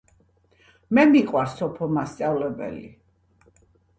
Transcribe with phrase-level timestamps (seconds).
[0.97, 2.89] მე მიყვარს სოფო მასწავლებელი